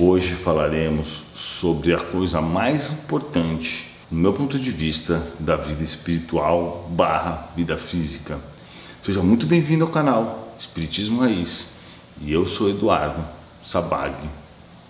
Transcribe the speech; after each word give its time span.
Hoje 0.00 0.34
falaremos 0.34 1.24
sobre 1.34 1.92
a 1.92 1.98
coisa 1.98 2.40
mais 2.40 2.92
importante, 2.92 3.90
no 4.08 4.20
meu 4.20 4.32
ponto 4.32 4.56
de 4.56 4.70
vista, 4.70 5.26
da 5.40 5.56
vida 5.56 5.82
espiritual 5.82 6.88
barra 6.90 7.48
vida 7.56 7.76
física. 7.76 8.38
Seja 9.02 9.22
muito 9.22 9.44
bem-vindo 9.44 9.84
ao 9.84 9.90
canal 9.90 10.54
Espiritismo 10.56 11.22
Raiz 11.22 11.66
e 12.20 12.32
eu 12.32 12.46
sou 12.46 12.70
Eduardo 12.70 13.24
Sabag, 13.64 14.14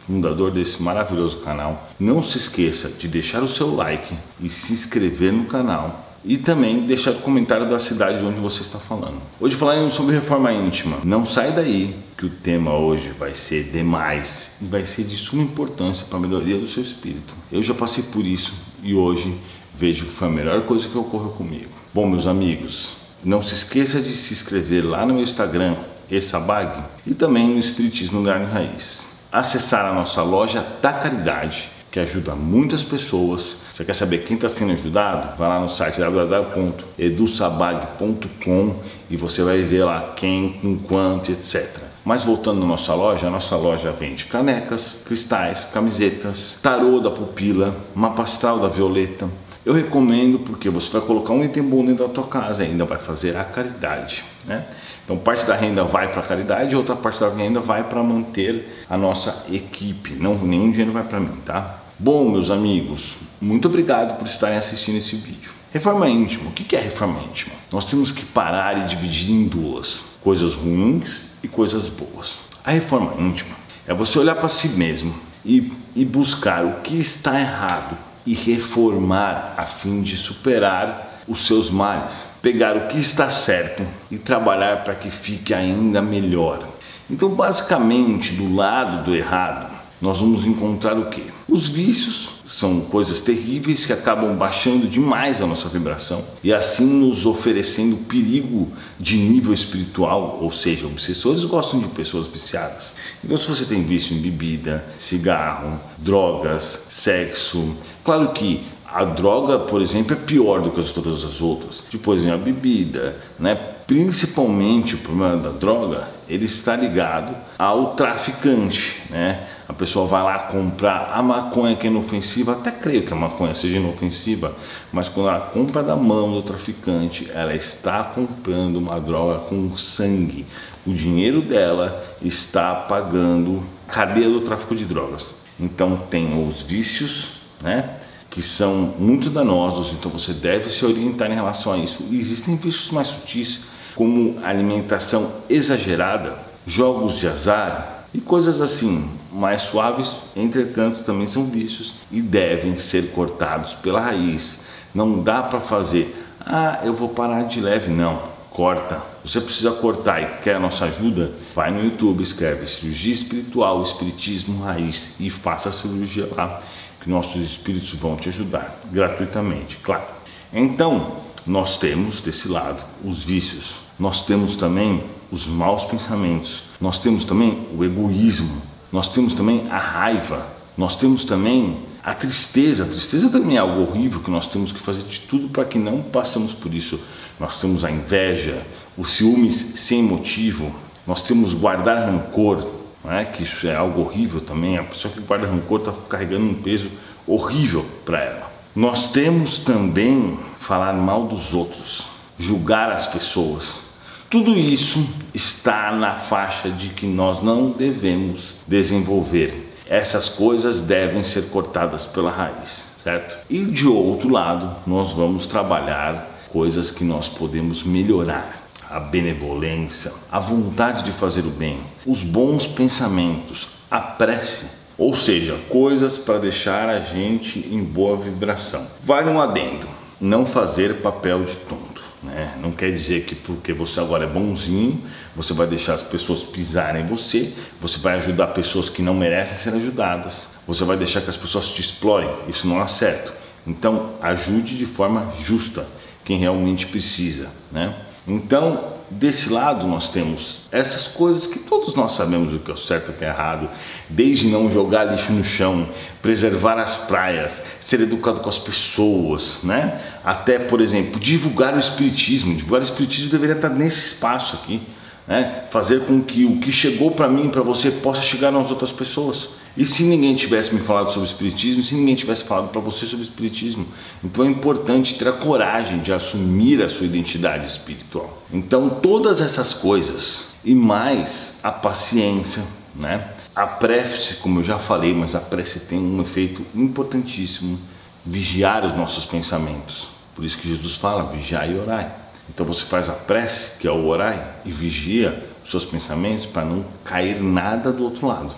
fundador 0.00 0.50
desse 0.50 0.82
maravilhoso 0.82 1.38
canal. 1.38 1.88
Não 1.98 2.22
se 2.22 2.36
esqueça 2.36 2.90
de 2.90 3.08
deixar 3.08 3.42
o 3.42 3.48
seu 3.48 3.74
like 3.74 4.14
e 4.38 4.50
se 4.50 4.74
inscrever 4.74 5.32
no 5.32 5.46
canal 5.46 6.07
e 6.24 6.36
também 6.36 6.86
deixar 6.86 7.12
o 7.12 7.20
comentário 7.20 7.68
da 7.68 7.78
cidade 7.78 8.18
de 8.18 8.24
onde 8.24 8.40
você 8.40 8.62
está 8.62 8.78
falando. 8.78 9.20
Hoje 9.40 9.56
falaremos 9.56 9.94
sobre 9.94 10.14
reforma 10.14 10.52
íntima. 10.52 10.98
Não 11.04 11.24
sai 11.24 11.52
daí 11.52 11.96
que 12.16 12.26
o 12.26 12.30
tema 12.30 12.76
hoje 12.76 13.10
vai 13.10 13.34
ser 13.34 13.64
demais 13.64 14.56
e 14.60 14.64
vai 14.64 14.84
ser 14.84 15.04
de 15.04 15.16
suma 15.16 15.42
importância 15.42 16.06
para 16.06 16.18
a 16.18 16.20
melhoria 16.20 16.58
do 16.58 16.66
seu 16.66 16.82
espírito. 16.82 17.34
Eu 17.50 17.62
já 17.62 17.74
passei 17.74 18.04
por 18.04 18.24
isso 18.24 18.54
e 18.82 18.94
hoje 18.94 19.38
vejo 19.74 20.06
que 20.06 20.12
foi 20.12 20.28
a 20.28 20.30
melhor 20.30 20.62
coisa 20.62 20.88
que 20.88 20.98
ocorreu 20.98 21.30
comigo. 21.30 21.70
Bom, 21.94 22.06
meus 22.06 22.26
amigos, 22.26 22.94
não 23.24 23.40
se 23.40 23.54
esqueça 23.54 24.00
de 24.00 24.10
se 24.10 24.34
inscrever 24.34 24.84
lá 24.84 25.06
no 25.06 25.14
meu 25.14 25.22
Instagram, 25.22 25.76
Essabag, 26.10 26.82
e 27.06 27.14
também 27.14 27.48
no 27.48 27.58
Espiritismo 27.58 28.18
Lugar 28.18 28.42
Raiz. 28.44 29.10
Acessar 29.30 29.86
a 29.86 29.94
nossa 29.94 30.22
loja 30.22 30.66
da 30.82 30.92
Caridade 30.92 31.70
que 31.90 31.98
ajuda 31.98 32.34
muitas 32.34 32.84
pessoas. 32.84 33.56
Você 33.74 33.82
quer 33.84 33.94
saber 33.94 34.24
quem 34.24 34.36
está 34.36 34.48
sendo 34.48 34.72
ajudado? 34.72 35.36
Vai 35.38 35.48
lá 35.48 35.60
no 35.60 35.68
site 35.68 35.98
www.edusabag.com 35.98 38.76
e 39.08 39.16
você 39.16 39.42
vai 39.42 39.62
ver 39.62 39.84
lá 39.84 40.12
quem, 40.14 40.52
com 40.60 40.76
quanto, 40.78 41.32
etc. 41.32 41.66
Mas 42.04 42.24
voltando 42.24 42.62
à 42.62 42.66
nossa 42.66 42.94
loja, 42.94 43.26
a 43.26 43.30
nossa 43.30 43.56
loja 43.56 43.90
vende 43.92 44.26
canecas, 44.26 44.98
cristais, 45.04 45.64
camisetas, 45.66 46.58
tarô 46.62 47.00
da 47.00 47.10
pupila, 47.10 47.76
mapa 47.94 48.22
astral 48.22 48.58
da 48.58 48.68
violeta. 48.68 49.28
Eu 49.66 49.72
recomendo 49.74 50.38
porque 50.38 50.70
você 50.70 50.90
vai 50.92 51.00
colocar 51.02 51.32
um 51.32 51.44
item 51.44 51.62
bom 51.62 51.84
dentro 51.84 52.06
da 52.06 52.12
tua 52.12 52.26
casa 52.26 52.62
ainda 52.62 52.84
vai 52.84 52.98
fazer 52.98 53.36
a 53.36 53.44
caridade, 53.44 54.24
né? 54.46 54.66
Então 55.04 55.18
parte 55.18 55.44
da 55.44 55.54
renda 55.54 55.84
vai 55.84 56.10
para 56.10 56.20
a 56.20 56.24
caridade, 56.24 56.76
outra 56.76 56.94
parte 56.94 57.20
da 57.20 57.28
renda 57.28 57.60
vai 57.60 57.84
para 57.84 58.02
manter 58.02 58.84
a 58.88 58.96
nossa 58.96 59.44
equipe. 59.50 60.12
Não 60.14 60.36
nenhum 60.38 60.70
dinheiro 60.70 60.92
vai 60.92 61.04
para 61.04 61.18
mim, 61.18 61.36
tá? 61.44 61.80
Bom, 61.98 62.30
meus 62.30 62.50
amigos, 62.50 63.16
muito 63.40 63.66
obrigado 63.68 64.16
por 64.18 64.26
estarem 64.26 64.56
assistindo 64.56 64.96
esse 64.96 65.16
vídeo. 65.16 65.52
Reforma 65.72 66.08
íntima. 66.08 66.48
O 66.48 66.52
que 66.52 66.74
é 66.74 66.80
reforma 66.80 67.20
íntima? 67.24 67.54
Nós 67.70 67.84
temos 67.84 68.10
que 68.12 68.24
parar 68.24 68.78
e 68.78 68.88
dividir 68.88 69.32
em 69.32 69.46
duas: 69.46 70.02
coisas 70.22 70.54
ruins 70.54 71.26
e 71.42 71.48
coisas 71.48 71.88
boas. 71.88 72.38
A 72.64 72.70
reforma 72.70 73.20
íntima 73.20 73.56
é 73.86 73.92
você 73.92 74.18
olhar 74.18 74.36
para 74.36 74.48
si 74.48 74.68
mesmo 74.68 75.14
e, 75.44 75.72
e 75.94 76.04
buscar 76.04 76.64
o 76.64 76.80
que 76.80 76.98
está 76.98 77.38
errado 77.38 78.07
e 78.26 78.34
reformar 78.34 79.54
a 79.56 79.64
fim 79.64 80.02
de 80.02 80.16
superar 80.16 81.22
os 81.28 81.46
seus 81.46 81.70
males, 81.70 82.28
pegar 82.40 82.76
o 82.76 82.88
que 82.88 82.98
está 82.98 83.30
certo 83.30 83.86
e 84.10 84.18
trabalhar 84.18 84.84
para 84.84 84.94
que 84.94 85.10
fique 85.10 85.52
ainda 85.52 86.00
melhor. 86.00 86.66
Então, 87.10 87.28
basicamente, 87.30 88.32
do 88.32 88.54
lado 88.54 89.04
do 89.04 89.14
errado, 89.14 89.77
nós 90.00 90.20
vamos 90.20 90.46
encontrar 90.46 90.98
o 90.98 91.06
que? 91.06 91.24
Os 91.48 91.68
vícios 91.68 92.30
são 92.46 92.80
coisas 92.80 93.20
terríveis 93.20 93.84
que 93.84 93.92
acabam 93.92 94.34
baixando 94.36 94.86
demais 94.86 95.42
a 95.42 95.46
nossa 95.46 95.68
vibração 95.68 96.24
e 96.42 96.52
assim 96.52 96.84
nos 96.84 97.26
oferecendo 97.26 97.96
perigo 97.96 98.68
de 98.98 99.18
nível 99.18 99.52
espiritual, 99.52 100.38
ou 100.40 100.50
seja, 100.50 100.86
obsessores 100.86 101.44
gostam 101.44 101.80
de 101.80 101.88
pessoas 101.88 102.26
viciadas. 102.26 102.94
Então, 103.22 103.36
se 103.36 103.48
você 103.48 103.64
tem 103.64 103.84
vício 103.84 104.16
em 104.16 104.20
bebida, 104.20 104.84
cigarro, 104.98 105.78
drogas, 105.98 106.86
sexo, 106.90 107.74
claro 108.02 108.32
que 108.32 108.62
a 108.90 109.04
droga, 109.04 109.58
por 109.58 109.82
exemplo, 109.82 110.14
é 110.14 110.16
pior 110.16 110.62
do 110.62 110.70
que 110.70 110.80
as 110.80 110.90
todas 110.90 111.22
as 111.22 111.42
outras. 111.42 111.82
Depois 111.92 112.22
vem 112.22 112.32
a 112.32 112.38
bebida, 112.38 113.18
né? 113.38 113.54
Principalmente 113.86 114.94
o 114.94 114.98
problema 114.98 115.36
da 115.36 115.50
droga, 115.50 116.08
ele 116.28 116.46
está 116.46 116.74
ligado 116.74 117.34
ao 117.58 117.94
traficante, 117.94 119.02
né? 119.10 119.46
A 119.68 119.72
pessoa 119.74 120.06
vai 120.06 120.22
lá 120.22 120.38
comprar 120.38 121.12
a 121.12 121.22
maconha 121.22 121.76
que 121.76 121.86
é 121.86 121.90
inofensiva, 121.90 122.52
até 122.52 122.70
creio 122.70 123.04
que 123.04 123.12
a 123.12 123.16
maconha 123.16 123.54
seja 123.54 123.76
inofensiva, 123.76 124.56
mas 124.90 125.10
quando 125.10 125.28
ela 125.28 125.40
compra 125.40 125.82
da 125.82 125.94
mão 125.94 126.32
do 126.32 126.42
traficante, 126.42 127.30
ela 127.34 127.54
está 127.54 128.02
comprando 128.02 128.76
uma 128.76 128.98
droga 128.98 129.40
com 129.40 129.76
sangue. 129.76 130.46
O 130.86 130.94
dinheiro 130.94 131.42
dela 131.42 132.02
está 132.22 132.74
pagando 132.74 133.62
cadeia 133.86 134.30
do 134.30 134.40
tráfico 134.40 134.74
de 134.74 134.86
drogas. 134.86 135.26
Então 135.60 135.98
tem 136.08 136.46
os 136.46 136.62
vícios, 136.62 137.32
né? 137.60 137.98
que 138.30 138.40
são 138.40 138.94
muito 138.98 139.28
danosos, 139.28 139.92
então 139.92 140.10
você 140.10 140.32
deve 140.32 140.70
se 140.70 140.84
orientar 140.84 141.30
em 141.30 141.34
relação 141.34 141.72
a 141.72 141.78
isso. 141.78 142.04
E 142.10 142.18
existem 142.18 142.56
vícios 142.56 142.90
mais 142.90 143.08
sutis, 143.08 143.60
como 143.94 144.38
alimentação 144.42 145.32
exagerada, 145.48 146.38
jogos 146.66 147.18
de 147.18 147.26
azar 147.26 147.97
e 148.12 148.20
coisas 148.20 148.60
assim, 148.60 149.10
mais 149.30 149.62
suaves, 149.62 150.16
entretanto, 150.34 151.04
também 151.04 151.26
são 151.26 151.44
vícios 151.44 151.94
e 152.10 152.22
devem 152.22 152.78
ser 152.78 153.10
cortados 153.12 153.74
pela 153.74 154.00
raiz. 154.00 154.64
Não 154.94 155.22
dá 155.22 155.42
para 155.42 155.60
fazer, 155.60 156.26
ah, 156.40 156.80
eu 156.84 156.94
vou 156.94 157.10
parar 157.10 157.42
de 157.42 157.60
leve, 157.60 157.90
não. 157.90 158.38
Corta. 158.50 159.02
Você 159.22 159.40
precisa 159.40 159.70
cortar 159.70 160.22
e 160.22 160.42
quer 160.42 160.56
a 160.56 160.58
nossa 160.58 160.86
ajuda? 160.86 161.32
Vai 161.54 161.70
no 161.70 161.84
YouTube, 161.84 162.22
escreve 162.22 162.66
cirurgia 162.66 163.12
espiritual, 163.12 163.82
espiritismo 163.82 164.62
raiz 164.62 165.14
e 165.20 165.30
faça 165.30 165.68
a 165.68 165.72
cirurgia 165.72 166.28
lá 166.34 166.60
que 167.00 167.08
nossos 167.08 167.42
espíritos 167.42 167.92
vão 167.92 168.16
te 168.16 168.30
ajudar 168.30 168.80
gratuitamente, 168.90 169.76
claro. 169.76 170.04
Então, 170.52 171.18
nós 171.46 171.76
temos 171.76 172.20
desse 172.20 172.48
lado 172.48 172.82
os 173.04 173.22
vícios, 173.22 173.76
nós 173.98 174.22
temos 174.22 174.56
também 174.56 175.04
os 175.30 175.46
maus 175.46 175.84
pensamentos, 175.84 176.62
nós 176.80 176.98
temos 176.98 177.24
também 177.24 177.66
o 177.76 177.84
egoísmo, 177.84 178.62
nós 178.90 179.08
temos 179.08 179.34
também 179.34 179.68
a 179.70 179.78
raiva, 179.78 180.46
nós 180.76 180.96
temos 180.96 181.24
também 181.24 181.78
a 182.02 182.14
tristeza. 182.14 182.84
A 182.84 182.86
tristeza 182.86 183.28
também 183.28 183.56
é 183.56 183.60
algo 183.60 183.82
horrível 183.82 184.20
que 184.20 184.30
nós 184.30 184.46
temos 184.46 184.72
que 184.72 184.80
fazer 184.80 185.02
de 185.02 185.20
tudo 185.20 185.48
para 185.48 185.64
que 185.64 185.78
não 185.78 186.00
passemos 186.00 186.54
por 186.54 186.72
isso. 186.72 186.98
Nós 187.38 187.60
temos 187.60 187.84
a 187.84 187.90
inveja, 187.90 188.62
o 188.96 189.04
ciúmes 189.04 189.74
sem 189.76 190.02
motivo, 190.02 190.74
nós 191.06 191.20
temos 191.20 191.52
guardar 191.52 192.04
rancor, 192.06 192.66
é? 193.04 193.24
que 193.24 193.42
isso 193.42 193.66
é 193.66 193.76
algo 193.76 194.00
horrível 194.00 194.40
também. 194.40 194.78
A 194.78 194.84
pessoa 194.84 195.12
que 195.12 195.20
guarda 195.20 195.46
rancor 195.46 195.80
está 195.80 195.92
carregando 196.08 196.46
um 196.46 196.54
peso 196.54 196.90
horrível 197.26 197.84
para 198.04 198.20
ela. 198.22 198.52
Nós 198.74 199.10
temos 199.10 199.58
também 199.58 200.38
falar 200.58 200.92
mal 200.92 201.26
dos 201.26 201.52
outros, 201.52 202.08
julgar 202.38 202.92
as 202.92 203.06
pessoas. 203.06 203.87
Tudo 204.30 204.58
isso 204.58 205.08
está 205.32 205.90
na 205.90 206.16
faixa 206.16 206.68
de 206.68 206.90
que 206.90 207.06
nós 207.06 207.42
não 207.42 207.70
devemos 207.70 208.54
desenvolver. 208.66 209.72
Essas 209.88 210.28
coisas 210.28 210.82
devem 210.82 211.24
ser 211.24 211.48
cortadas 211.48 212.04
pela 212.04 212.30
raiz, 212.30 212.84
certo? 213.02 213.38
E 213.48 213.64
de 213.64 213.88
outro 213.88 214.28
lado, 214.28 214.76
nós 214.86 215.14
vamos 215.14 215.46
trabalhar 215.46 216.46
coisas 216.52 216.90
que 216.90 217.02
nós 217.04 217.26
podemos 217.26 217.82
melhorar 217.82 218.68
a 218.90 219.00
benevolência, 219.00 220.12
a 220.30 220.38
vontade 220.38 221.04
de 221.04 221.12
fazer 221.12 221.46
o 221.46 221.50
bem, 221.50 221.78
os 222.04 222.22
bons 222.22 222.66
pensamentos, 222.66 223.66
a 223.90 223.98
prece, 223.98 224.66
ou 224.98 225.16
seja, 225.16 225.58
coisas 225.70 226.18
para 226.18 226.38
deixar 226.38 226.90
a 226.90 227.00
gente 227.00 227.60
em 227.60 227.82
boa 227.82 228.18
vibração. 228.18 228.88
Vale 229.02 229.30
um 229.30 229.40
adendo: 229.40 229.88
não 230.20 230.44
fazer 230.44 231.00
papel 231.00 231.44
de 231.44 231.54
tonto. 231.54 231.87
Né? 232.22 232.56
Não 232.60 232.72
quer 232.72 232.90
dizer 232.90 233.24
que 233.24 233.34
porque 233.34 233.72
você 233.72 234.00
agora 234.00 234.24
é 234.24 234.26
bonzinho, 234.26 235.02
você 235.36 235.52
vai 235.52 235.66
deixar 235.66 235.94
as 235.94 236.02
pessoas 236.02 236.42
pisarem 236.42 237.02
em 237.02 237.06
você, 237.06 237.52
você 237.80 237.98
vai 237.98 238.16
ajudar 238.16 238.48
pessoas 238.48 238.88
que 238.88 239.02
não 239.02 239.14
merecem 239.14 239.56
ser 239.56 239.74
ajudadas, 239.74 240.48
você 240.66 240.84
vai 240.84 240.96
deixar 240.96 241.20
que 241.20 241.30
as 241.30 241.36
pessoas 241.36 241.68
te 241.70 241.80
explorem. 241.80 242.30
Isso 242.48 242.66
não 242.66 242.82
é 242.82 242.88
certo. 242.88 243.32
Então, 243.66 244.14
ajude 244.20 244.76
de 244.76 244.86
forma 244.86 245.32
justa 245.40 245.86
quem 246.24 246.38
realmente 246.38 246.86
precisa. 246.86 247.50
Né? 247.70 247.94
Então, 248.26 248.97
desse 249.10 249.48
lado 249.50 249.86
nós 249.86 250.08
temos 250.08 250.60
essas 250.70 251.06
coisas 251.06 251.46
que 251.46 251.58
todos 251.58 251.94
nós 251.94 252.12
sabemos 252.12 252.52
o 252.52 252.58
que 252.58 252.70
é 252.70 252.76
certo 252.76 253.10
e 253.10 253.14
o 253.14 253.16
que 253.16 253.24
é 253.24 253.28
errado, 253.28 253.68
desde 254.08 254.48
não 254.48 254.70
jogar 254.70 255.04
lixo 255.04 255.32
no 255.32 255.42
chão, 255.42 255.88
preservar 256.20 256.78
as 256.78 256.96
praias, 256.96 257.60
ser 257.80 258.00
educado 258.00 258.40
com 258.40 258.48
as 258.48 258.58
pessoas, 258.58 259.58
né? 259.62 260.00
Até, 260.24 260.58
por 260.58 260.80
exemplo, 260.80 261.18
divulgar 261.18 261.74
o 261.74 261.78
espiritismo. 261.78 262.54
Divulgar 262.54 262.80
o 262.82 262.84
espiritismo 262.84 263.30
deveria 263.30 263.56
estar 263.56 263.70
nesse 263.70 264.08
espaço 264.08 264.56
aqui 264.56 264.82
né? 265.28 265.64
fazer 265.70 266.06
com 266.06 266.22
que 266.22 266.46
o 266.46 266.58
que 266.58 266.72
chegou 266.72 267.10
para 267.10 267.28
mim, 267.28 267.50
para 267.50 267.60
você, 267.60 267.90
possa 267.90 268.22
chegar 268.22 268.50
nas 268.50 268.70
outras 268.70 268.90
pessoas. 268.90 269.50
E 269.76 269.84
se 269.86 270.02
ninguém 270.02 270.34
tivesse 270.34 270.74
me 270.74 270.80
falado 270.80 271.12
sobre 271.12 271.28
espiritismo, 271.28 271.82
se 271.82 271.94
ninguém 271.94 272.16
tivesse 272.16 272.42
falado 272.42 272.68
para 272.70 272.80
você 272.80 273.06
sobre 273.06 273.24
espiritismo, 273.24 273.86
então 274.24 274.44
é 274.44 274.48
importante 274.48 275.16
ter 275.16 275.28
a 275.28 275.32
coragem 275.32 276.00
de 276.00 276.12
assumir 276.12 276.82
a 276.82 276.88
sua 276.88 277.06
identidade 277.06 277.68
espiritual. 277.68 278.42
Então 278.52 278.88
todas 278.88 279.40
essas 279.40 279.74
coisas 279.74 280.46
e 280.64 280.74
mais 280.74 281.54
a 281.62 281.70
paciência, 281.70 282.64
né? 282.94 283.28
A 283.54 283.66
prece, 283.66 284.34
como 284.36 284.60
eu 284.60 284.64
já 284.64 284.78
falei, 284.78 285.12
mas 285.12 285.34
a 285.34 285.40
prece 285.40 285.80
tem 285.80 285.98
um 285.98 286.20
efeito 286.22 286.64
importantíssimo, 286.74 287.78
vigiar 288.24 288.84
os 288.84 288.96
nossos 288.96 289.24
pensamentos. 289.24 290.08
Por 290.34 290.44
isso 290.44 290.58
que 290.58 290.68
Jesus 290.68 290.94
fala, 290.94 291.24
vigiai 291.24 291.72
e 291.72 291.78
orai. 291.78 292.10
Então 292.48 292.64
você 292.64 292.84
faz 292.84 293.08
a 293.08 293.12
prece, 293.12 293.78
que 293.78 293.86
é 293.86 293.90
o 293.90 294.06
orai, 294.06 294.44
e 294.64 294.72
vigia 294.72 295.46
os 295.64 295.70
seus 295.70 295.84
pensamentos 295.84 296.46
para 296.46 296.64
não 296.64 296.84
cair 297.04 297.40
nada 297.40 297.92
do 297.92 298.04
outro 298.04 298.26
lado, 298.26 298.54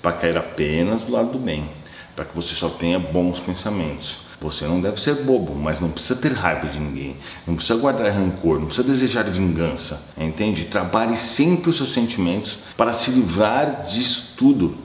para 0.00 0.12
cair 0.12 0.36
apenas 0.36 1.02
do 1.02 1.12
lado 1.12 1.32
do 1.32 1.38
bem, 1.38 1.68
para 2.16 2.24
que 2.24 2.34
você 2.34 2.54
só 2.54 2.68
tenha 2.68 2.98
bons 2.98 3.38
pensamentos. 3.38 4.24
Você 4.40 4.66
não 4.66 4.80
deve 4.80 5.00
ser 5.00 5.14
bobo, 5.14 5.54
mas 5.54 5.80
não 5.80 5.90
precisa 5.90 6.16
ter 6.16 6.32
raiva 6.32 6.66
de 6.68 6.78
ninguém, 6.78 7.16
não 7.46 7.54
precisa 7.54 7.78
guardar 7.78 8.12
rancor, 8.12 8.58
não 8.58 8.66
precisa 8.66 8.86
desejar 8.86 9.24
vingança, 9.24 10.02
entende? 10.18 10.64
Trabalhe 10.64 11.16
sempre 11.16 11.70
os 11.70 11.76
seus 11.76 11.94
sentimentos 11.94 12.58
para 12.76 12.92
se 12.92 13.10
livrar 13.10 13.86
disso 13.86 14.34
tudo. 14.36 14.76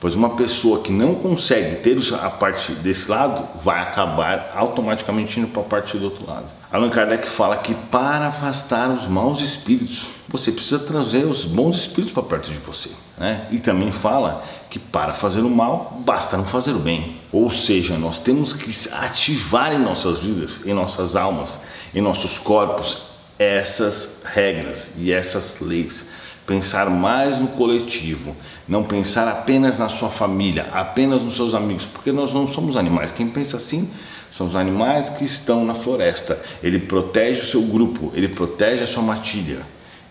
Pois 0.00 0.14
uma 0.14 0.30
pessoa 0.30 0.80
que 0.80 0.92
não 0.92 1.14
consegue 1.14 1.76
ter 1.76 1.96
a 2.14 2.28
parte 2.28 2.72
desse 2.72 3.10
lado 3.10 3.48
vai 3.62 3.80
acabar 3.80 4.52
automaticamente 4.54 5.40
indo 5.40 5.48
para 5.48 5.62
a 5.62 5.64
parte 5.64 5.96
do 5.96 6.04
outro 6.04 6.26
lado. 6.26 6.46
Allan 6.70 6.90
Kardec 6.90 7.28
fala 7.28 7.56
que 7.56 7.74
para 7.74 8.26
afastar 8.26 8.90
os 8.90 9.06
maus 9.06 9.40
espíritos, 9.40 10.08
você 10.28 10.50
precisa 10.50 10.78
trazer 10.78 11.24
os 11.24 11.44
bons 11.44 11.76
espíritos 11.76 12.12
para 12.12 12.22
perto 12.24 12.50
de 12.50 12.58
você. 12.58 12.90
Né? 13.16 13.46
E 13.52 13.58
também 13.58 13.92
fala 13.92 14.42
que 14.68 14.78
para 14.78 15.14
fazer 15.14 15.40
o 15.40 15.48
mal, 15.48 15.96
basta 16.04 16.36
não 16.36 16.44
fazer 16.44 16.72
o 16.72 16.80
bem. 16.80 17.20
Ou 17.32 17.50
seja, 17.50 17.96
nós 17.96 18.18
temos 18.18 18.52
que 18.52 18.72
ativar 18.92 19.72
em 19.72 19.78
nossas 19.78 20.18
vidas, 20.18 20.60
em 20.66 20.74
nossas 20.74 21.14
almas, 21.14 21.60
em 21.94 22.00
nossos 22.00 22.38
corpos, 22.38 23.02
essas 23.38 24.08
regras 24.24 24.88
e 24.96 25.12
essas 25.12 25.60
leis 25.60 26.04
pensar 26.46 26.90
mais 26.90 27.38
no 27.38 27.48
coletivo, 27.48 28.36
não 28.68 28.82
pensar 28.82 29.26
apenas 29.28 29.78
na 29.78 29.88
sua 29.88 30.10
família, 30.10 30.68
apenas 30.72 31.22
nos 31.22 31.36
seus 31.36 31.54
amigos, 31.54 31.86
porque 31.86 32.12
nós 32.12 32.32
não 32.32 32.46
somos 32.46 32.76
animais. 32.76 33.12
Quem 33.12 33.28
pensa 33.28 33.56
assim 33.56 33.88
são 34.30 34.46
os 34.46 34.56
animais 34.56 35.08
que 35.08 35.24
estão 35.24 35.64
na 35.64 35.74
floresta. 35.74 36.40
Ele 36.62 36.78
protege 36.78 37.42
o 37.42 37.46
seu 37.46 37.62
grupo, 37.62 38.12
ele 38.14 38.28
protege 38.28 38.82
a 38.82 38.86
sua 38.86 39.02
matilha. 39.02 39.62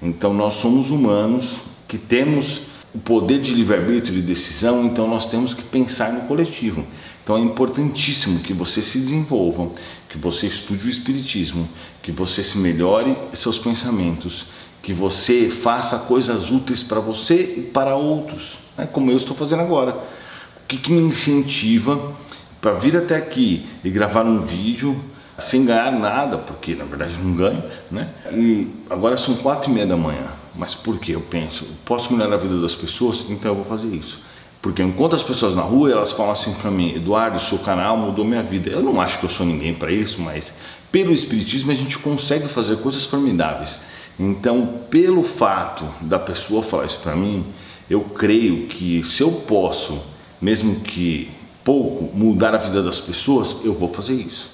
Então 0.01 0.33
nós 0.33 0.55
somos 0.55 0.89
humanos 0.89 1.59
que 1.87 1.97
temos 1.97 2.61
o 2.93 2.99
poder 2.99 3.41
de 3.41 3.53
livre-arbítrio 3.53 4.17
e 4.17 4.21
de 4.21 4.27
decisão, 4.27 4.85
então 4.85 5.07
nós 5.07 5.25
temos 5.25 5.53
que 5.53 5.63
pensar 5.63 6.13
no 6.13 6.21
coletivo. 6.21 6.85
Então 7.23 7.37
é 7.37 7.39
importantíssimo 7.39 8.39
que 8.39 8.53
você 8.53 8.81
se 8.81 8.99
desenvolva, 8.99 9.71
que 10.09 10.17
você 10.17 10.45
estude 10.45 10.85
o 10.85 10.89
espiritismo, 10.89 11.67
que 12.01 12.11
você 12.11 12.43
se 12.43 12.57
melhore 12.57 13.17
seus 13.33 13.57
pensamentos, 13.57 14.45
que 14.83 14.91
você 14.91 15.49
faça 15.49 15.97
coisas 15.97 16.51
úteis 16.51 16.83
para 16.83 16.99
você 16.99 17.55
e 17.57 17.61
para 17.61 17.95
outros, 17.95 18.59
né? 18.77 18.85
como 18.85 19.09
eu 19.09 19.15
estou 19.15 19.35
fazendo 19.35 19.61
agora. 19.61 19.91
O 19.93 20.67
que, 20.67 20.77
que 20.77 20.91
me 20.91 21.01
incentiva 21.01 22.13
para 22.61 22.73
vir 22.73 22.97
até 22.97 23.15
aqui 23.15 23.65
e 23.81 23.89
gravar 23.89 24.25
um 24.25 24.41
vídeo 24.41 25.01
sem 25.39 25.65
ganhar 25.65 25.91
nada, 25.91 26.37
porque 26.37 26.75
na 26.75 26.83
verdade 26.83 27.17
não 27.17 27.33
ganho, 27.33 27.63
né? 27.89 28.09
E 28.31 28.67
agora 28.89 29.17
são 29.17 29.35
quatro 29.35 29.71
e 29.71 29.73
meia 29.73 29.87
da 29.87 29.97
manhã. 29.97 30.27
Mas 30.53 30.75
por 30.75 30.99
que 30.99 31.13
eu 31.13 31.21
penso? 31.21 31.65
Posso 31.83 32.13
melhorar 32.13 32.35
a 32.35 32.39
vida 32.39 32.59
das 32.61 32.75
pessoas? 32.75 33.25
Então 33.29 33.51
eu 33.51 33.55
vou 33.55 33.65
fazer 33.65 33.87
isso. 33.87 34.21
Porque 34.61 34.83
enquanto 34.83 35.15
as 35.15 35.23
pessoas 35.23 35.55
na 35.55 35.61
rua 35.61 35.91
elas 35.91 36.11
falam 36.11 36.31
assim 36.33 36.53
para 36.53 36.69
mim, 36.69 36.93
Eduardo, 36.95 37.39
seu 37.39 37.57
canal 37.57 37.97
mudou 37.97 38.23
minha 38.23 38.43
vida. 38.43 38.69
Eu 38.69 38.83
não 38.83 39.01
acho 39.01 39.17
que 39.17 39.25
eu 39.25 39.29
sou 39.29 39.45
ninguém 39.45 39.73
para 39.73 39.91
isso, 39.91 40.21
mas 40.21 40.53
pelo 40.91 41.11
espiritismo 41.11 41.71
a 41.71 41.75
gente 41.75 41.97
consegue 41.97 42.47
fazer 42.47 42.77
coisas 42.77 43.05
formidáveis. 43.05 43.79
Então, 44.19 44.81
pelo 44.89 45.23
fato 45.23 45.85
da 46.01 46.19
pessoa 46.19 46.61
falar 46.61 46.85
isso 46.85 46.99
para 46.99 47.15
mim, 47.15 47.45
eu 47.89 48.01
creio 48.01 48.67
que 48.67 49.03
se 49.03 49.21
eu 49.21 49.31
posso, 49.31 50.01
mesmo 50.41 50.81
que 50.81 51.31
pouco, 51.63 52.15
mudar 52.15 52.53
a 52.53 52.57
vida 52.57 52.83
das 52.83 52.99
pessoas, 52.99 53.55
eu 53.63 53.73
vou 53.73 53.87
fazer 53.87 54.13
isso. 54.13 54.49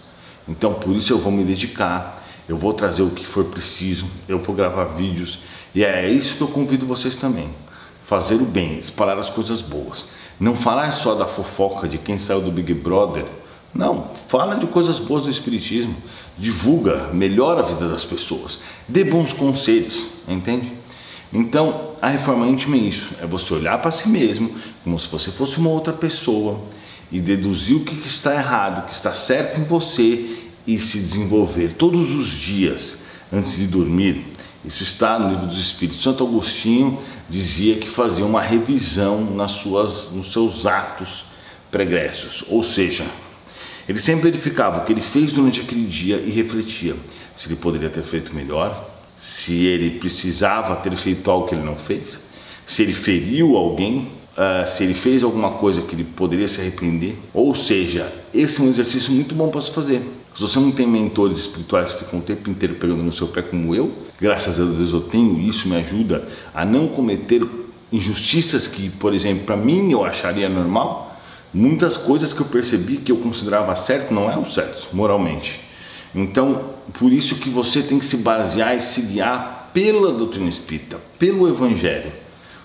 Então, 0.48 0.74
por 0.74 0.96
isso 0.96 1.12
eu 1.12 1.20
vou 1.20 1.32
me 1.32 1.44
dedicar, 1.44 2.26
eu 2.48 2.58
vou 2.58 2.74
trazer 2.74 3.04
o 3.04 3.10
que 3.10 3.26
for 3.26 3.46
preciso, 3.46 4.08
eu 4.28 4.40
vou 4.40 4.56
gravar 4.56 4.86
vídeos 4.86 5.40
e 5.74 5.84
é 5.84 6.10
isso 6.10 6.36
que 6.36 6.42
eu 6.42 6.48
convido 6.48 6.86
vocês 6.86 7.16
também. 7.16 7.50
Fazer 8.04 8.36
o 8.36 8.46
bem, 8.46 8.80
espalhar 8.80 9.20
as 9.20 9.30
coisas 9.30 9.62
boas. 9.62 10.06
Não 10.40 10.56
falar 10.56 10.92
só 10.92 11.14
da 11.14 11.26
fofoca 11.26 11.88
de 11.88 11.98
quem 11.98 12.18
saiu 12.18 12.42
do 12.42 12.52
Big 12.52 12.74
Brother 12.74 13.26
não, 13.74 14.12
fala 14.28 14.56
de 14.56 14.66
coisas 14.68 15.00
boas 15.00 15.24
do 15.24 15.30
Espiritismo, 15.30 15.96
divulga, 16.38 17.10
melhora 17.14 17.62
a 17.62 17.64
vida 17.64 17.88
das 17.88 18.04
pessoas, 18.04 18.60
dê 18.88 19.04
bons 19.04 19.32
conselhos, 19.32 20.08
entende? 20.28 20.74
Então, 21.32 21.92
a 22.02 22.08
reforma 22.08 22.48
íntima 22.48 22.76
é 22.76 22.80
isso: 22.80 23.10
é 23.22 23.28
você 23.28 23.54
olhar 23.54 23.78
para 23.80 23.92
si 23.92 24.10
mesmo 24.10 24.56
como 24.84 25.00
se 25.00 25.08
você 25.08 25.32
fosse 25.32 25.58
uma 25.60 25.70
outra 25.70 25.94
pessoa 25.94 26.62
e 27.12 27.20
deduzir 27.20 27.78
o 27.78 27.84
que 27.84 27.96
está 28.08 28.34
errado, 28.34 28.80
o 28.80 28.88
que 28.88 28.94
está 28.94 29.14
certo 29.14 29.60
em 29.60 29.64
você 29.64 30.38
e 30.66 30.80
se 30.80 31.00
desenvolver 31.00 31.74
todos 31.74 32.12
os 32.12 32.28
dias 32.28 32.96
antes 33.32 33.56
de 33.56 33.68
dormir. 33.68 34.34
Isso 34.66 34.84
está 34.84 35.18
no 35.18 35.30
livro 35.30 35.48
dos 35.48 35.58
Espíritos. 35.58 36.04
Santo 36.04 36.26
Agostinho 36.26 37.00
dizia 37.30 37.78
que 37.78 37.90
fazia 37.90 38.26
uma 38.26 38.42
revisão 38.42 39.24
nas 39.24 39.52
suas, 39.52 40.12
nos 40.12 40.34
seus 40.34 40.66
atos 40.66 41.26
pregressos, 41.72 42.44
ou 42.48 42.62
seja, 42.64 43.06
ele 43.90 44.00
sempre 44.00 44.30
verificava 44.30 44.82
o 44.82 44.86
que 44.86 44.94
ele 44.94 45.02
fez 45.02 45.34
durante 45.34 45.62
aquele 45.62 45.86
dia 45.86 46.18
e 46.18 46.30
refletia 46.30 46.96
se 47.36 47.48
ele 47.48 47.56
poderia 47.56 47.90
ter 47.90 48.04
feito 48.04 48.36
melhor, 48.36 48.88
se 49.18 49.66
ele 49.66 49.98
precisava 49.98 50.76
ter 50.76 50.96
feito 50.96 51.30
algo 51.32 51.48
que 51.48 51.56
ele 51.56 51.64
não 51.64 51.76
fez, 51.76 52.20
se 52.68 52.84
ele 52.84 52.94
feriu 52.94 53.58
alguém, 53.58 54.10
uh, 54.38 54.68
se 54.68 54.84
ele 54.84 54.94
fez 54.94 55.24
alguma 55.24 55.52
coisa 55.52 55.82
que 55.82 55.96
ele 55.96 56.04
poderia 56.04 56.48
se 56.48 56.62
arrepender. 56.62 57.18
Ou 57.34 57.56
seja, 57.56 58.14
esse 58.34 58.62
é 58.62 58.64
um 58.64 58.70
exercício 58.70 59.12
muito 59.12 59.34
bom 59.34 59.50
para 59.50 59.62
se 59.62 59.72
fazer. 59.72 60.02
Se 60.36 60.42
você 60.42 60.60
não 60.60 60.72
tem 60.72 60.86
mentores 60.86 61.40
espirituais 61.40 61.92
que 61.92 62.00
ficam 62.04 62.20
o 62.20 62.22
tempo 62.22 62.50
inteiro 62.50 62.76
pegando 62.76 63.02
no 63.02 63.12
seu 63.12 63.28
pé 63.28 63.42
como 63.42 63.74
eu, 63.74 63.92
graças 64.22 64.60
a 64.60 64.64
Deus 64.64 64.94
eu 64.94 65.02
tenho, 65.02 65.40
e 65.40 65.50
isso 65.50 65.68
me 65.68 65.76
ajuda 65.78 66.28
a 66.54 66.64
não 66.64 66.88
cometer 66.88 67.44
injustiças 67.92 68.68
que, 68.68 68.90
por 68.90 69.14
exemplo, 69.14 69.46
para 69.46 69.58
mim 69.58 69.92
eu 69.92 70.06
acharia 70.06 70.48
normal, 70.48 71.09
muitas 71.54 71.98
coisas 71.98 72.34
que 72.34 72.42
eu 72.42 72.46
percebi 72.46 72.98
que 72.98 73.12
eu 73.12 73.18
considerava 73.18 73.76
certo 73.76 74.14
não 74.14 74.30
eram 74.30 74.46
certos 74.46 74.88
moralmente. 74.92 75.62
Então, 76.14 76.72
por 76.94 77.12
isso 77.12 77.36
que 77.36 77.50
você 77.50 77.82
tem 77.82 78.00
que 78.00 78.06
se 78.06 78.18
basear 78.18 78.78
e 78.78 78.82
se 78.82 79.02
guiar 79.02 79.70
pela 79.74 80.12
doutrina 80.12 80.50
espírita, 80.50 81.00
pelo 81.18 81.48
evangelho. 81.48 82.12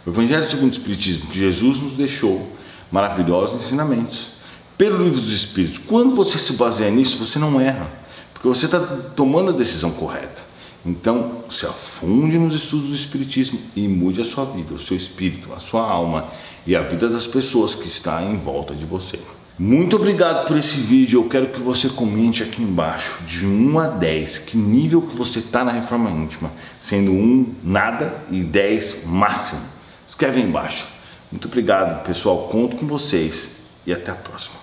O 0.06 0.10
evangelho 0.10 0.48
segundo 0.50 0.70
o 0.70 0.76
espiritismo 0.76 1.26
que 1.26 1.38
Jesus 1.38 1.80
nos 1.80 1.92
deixou 1.92 2.52
maravilhosos 2.90 3.62
ensinamentos. 3.62 4.30
Pelo 4.76 5.04
livro 5.04 5.20
dos 5.20 5.32
espíritos. 5.32 5.78
Quando 5.78 6.14
você 6.14 6.38
se 6.38 6.54
baseia 6.54 6.90
nisso, 6.90 7.18
você 7.18 7.38
não 7.38 7.60
erra, 7.60 7.88
porque 8.32 8.48
você 8.48 8.66
está 8.66 8.80
tomando 8.80 9.50
a 9.50 9.52
decisão 9.52 9.90
correta. 9.90 10.42
Então, 10.84 11.44
se 11.48 11.64
afunde 11.64 12.38
nos 12.38 12.54
estudos 12.54 12.88
do 12.88 12.94
Espiritismo 12.94 13.58
e 13.74 13.88
mude 13.88 14.20
a 14.20 14.24
sua 14.24 14.44
vida, 14.44 14.74
o 14.74 14.78
seu 14.78 14.96
espírito, 14.96 15.50
a 15.54 15.60
sua 15.60 15.82
alma 15.82 16.28
e 16.66 16.74
a 16.74 16.82
vida 16.82 17.08
das 17.08 17.26
pessoas 17.26 17.74
que 17.74 17.86
está 17.86 18.22
em 18.22 18.36
volta 18.36 18.74
de 18.74 18.84
você. 18.84 19.18
Muito 19.58 19.94
obrigado 19.94 20.48
por 20.48 20.56
esse 20.56 20.76
vídeo. 20.76 21.20
Eu 21.20 21.28
quero 21.28 21.48
que 21.48 21.60
você 21.60 21.88
comente 21.88 22.42
aqui 22.42 22.60
embaixo, 22.60 23.22
de 23.24 23.46
1 23.46 23.78
a 23.78 23.86
10, 23.86 24.40
que 24.40 24.56
nível 24.56 25.02
que 25.02 25.14
você 25.14 25.38
está 25.38 25.64
na 25.64 25.70
reforma 25.70 26.10
íntima, 26.10 26.50
sendo 26.80 27.12
1 27.12 27.54
nada 27.62 28.24
e 28.30 28.42
10 28.42 29.04
máximo. 29.06 29.60
Escreve 30.08 30.40
aí 30.40 30.48
embaixo. 30.48 30.88
Muito 31.30 31.46
obrigado, 31.46 32.04
pessoal. 32.04 32.48
Conto 32.48 32.76
com 32.76 32.86
vocês 32.86 33.50
e 33.86 33.92
até 33.92 34.10
a 34.10 34.14
próxima. 34.14 34.56